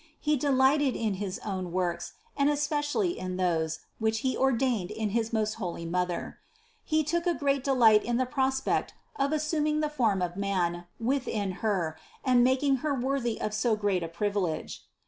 He 0.19 0.35
delighted 0.35 0.95
in 0.95 1.13
his 1.21 1.37
own 1.45 1.71
works, 1.71 2.13
and 2.35 2.49
especially 2.49 3.19
in 3.19 3.37
those, 3.37 3.81
which 3.99 4.21
He 4.21 4.35
ordained 4.35 4.89
in 4.89 5.09
his 5.11 5.31
most 5.31 5.53
holy 5.61 5.85
Mother. 5.85 6.39
He 6.83 7.03
took 7.03 7.27
a 7.27 7.35
great 7.35 7.63
delight 7.63 8.03
in 8.03 8.17
the 8.17 8.25
prospect 8.25 8.95
of 9.17 9.31
assuming 9.31 9.79
the 9.79 9.91
form 9.91 10.19
of 10.23 10.35
man 10.35 10.85
within 10.99 11.51
Her 11.61 11.99
and 12.25 12.37
in 12.39 12.43
making 12.43 12.77
Her 12.77 12.95
worthy 12.95 13.39
of 13.39 13.53
so 13.53 13.75
great 13.75 14.01
a 14.01 14.07
privilege. 14.07 14.87